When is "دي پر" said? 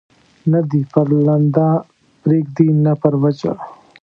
0.69-1.07